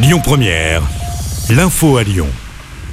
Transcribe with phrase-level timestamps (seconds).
[0.00, 0.84] Lyon Première,
[1.50, 2.28] l'info à Lyon.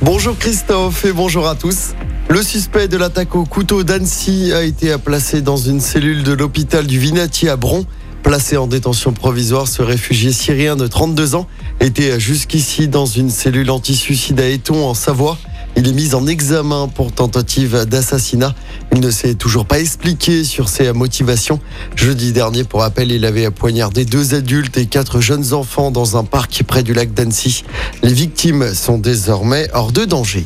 [0.02, 1.94] Bonjour Christophe et bonjour à tous.
[2.30, 6.88] Le suspect de l'attaque au couteau d'Annecy a été placé dans une cellule de l'hôpital
[6.88, 7.86] du Vinatier à Bron.
[8.24, 11.46] Placé en détention provisoire, ce réfugié syrien de 32 ans
[11.80, 15.38] était jusqu'ici dans une cellule anti-suicide à Eton en Savoie.
[15.78, 18.56] Il est mis en examen pour tentative d'assassinat.
[18.94, 21.60] Il ne s'est toujours pas expliqué sur ses motivations.
[21.96, 26.24] Jeudi dernier, pour rappel, il avait poignardé deux adultes et quatre jeunes enfants dans un
[26.24, 27.64] parc près du lac d'Annecy.
[28.04, 30.46] Les victimes sont désormais hors de danger.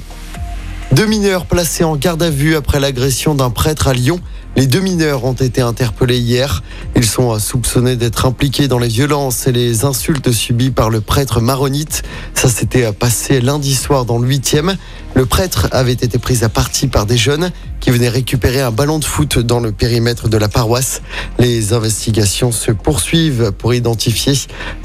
[0.91, 4.19] Deux mineurs placés en garde à vue après l'agression d'un prêtre à Lyon.
[4.55, 6.63] Les deux mineurs ont été interpellés hier.
[6.95, 11.41] Ils sont soupçonnés d'être impliqués dans les violences et les insultes subies par le prêtre
[11.41, 12.01] maronite.
[12.33, 14.75] Ça s'était passé lundi soir dans le 8e.
[15.13, 18.97] Le prêtre avait été pris à partie par des jeunes qui venaient récupérer un ballon
[18.97, 21.03] de foot dans le périmètre de la paroisse.
[21.37, 24.33] Les investigations se poursuivent pour identifier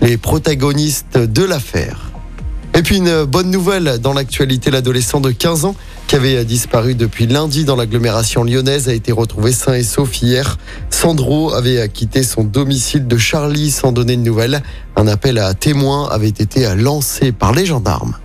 [0.02, 2.13] les protagonistes de l'affaire.
[2.76, 5.76] Et puis une bonne nouvelle dans l'actualité, l'adolescent de 15 ans
[6.08, 10.58] qui avait disparu depuis lundi dans l'agglomération lyonnaise a été retrouvé sain et sauf hier.
[10.90, 14.60] Sandro avait quitté son domicile de Charlie sans donner de nouvelles.
[14.96, 18.16] Un appel à témoins avait été lancé par les gendarmes.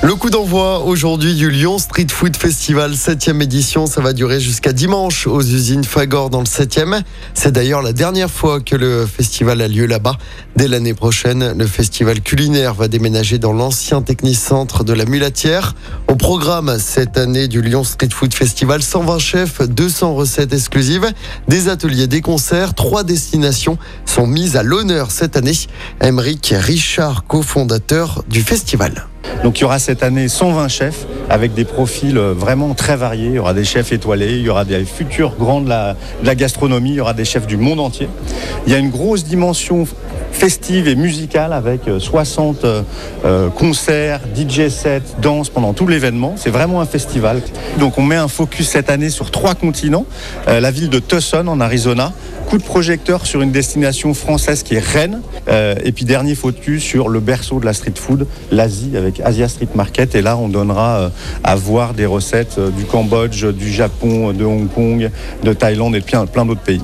[0.00, 4.72] Le coup d'envoi aujourd'hui du Lyon Street Food Festival 7e édition, ça va durer jusqu'à
[4.72, 7.02] dimanche aux usines Fagor dans le 7e.
[7.34, 10.16] C'est d'ailleurs la dernière fois que le festival a lieu là-bas.
[10.54, 15.74] Dès l'année prochaine, le festival culinaire va déménager dans l'ancien technicentre de la Mulatière.
[16.06, 21.12] Au programme cette année du Lyon Street Food Festival, 120 chefs, 200 recettes exclusives,
[21.48, 25.58] des ateliers, des concerts, trois destinations sont mises à l'honneur cette année.
[26.00, 29.08] Emeric Richard, cofondateur du festival.
[29.42, 33.28] Donc il y aura cette année 120 chefs avec des profils euh, vraiment très variés.
[33.28, 36.90] Il y aura des chefs étoilés, il y aura des futurs grands de la, gastronomie,
[36.90, 38.08] il y aura des chefs du monde entier.
[38.66, 39.86] Il y a une grosse dimension
[40.32, 42.82] festive et musicale avec 60 euh,
[43.24, 46.34] euh, concerts, DJ sets, danse pendant tout l'événement.
[46.36, 47.40] C'est vraiment un festival.
[47.78, 50.06] Donc on met un focus cette année sur trois continents.
[50.46, 52.12] la ville de Tucson en Arizona,
[52.48, 55.20] coup de projecteur sur une destination française qui est Rennes.
[55.48, 59.48] Euh, et puis dernier focus sur le berceau de la street food, l'Asie avec Asia
[59.48, 60.14] Street Market.
[60.14, 61.08] Et là, on donnera euh,
[61.44, 65.10] à voir des recettes euh, du Cambodge, du Japon, de Hong Kong,
[65.42, 66.82] de Thaïlande et de plein d'autres pays.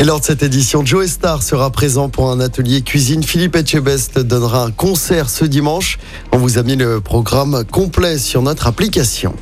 [0.00, 3.24] Et lors de cette édition, Joe Star sera présent pour un atelier cuisine.
[3.24, 5.98] Philippe Etchebest donnera un concert ce dimanche.
[6.30, 9.34] On vous a mis le programme complet sur notre application.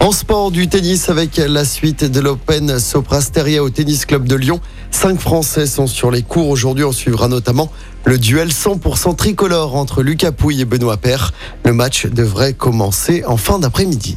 [0.00, 4.60] En sport, du tennis avec la suite de l'Open Soprasteria au Tennis Club de Lyon.
[4.90, 6.84] Cinq Français sont sur les cours aujourd'hui.
[6.84, 7.70] On suivra notamment
[8.04, 11.32] le duel 100% tricolore entre Lucas Pouille et Benoît Paire.
[11.64, 14.16] Le match devrait commencer en fin d'après-midi.